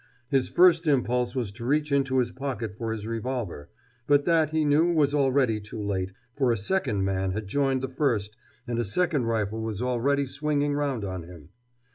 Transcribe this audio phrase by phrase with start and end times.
[0.29, 3.69] His first impulse was to reach into his pocket for his revolver.
[4.07, 7.87] But that, he knew, was already too late, for a second man had joined the
[7.87, 8.35] first
[8.65, 11.49] and a second rifle was already swinging round on him.